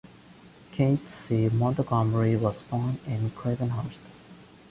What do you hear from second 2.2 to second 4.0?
was born in Gravenhurst.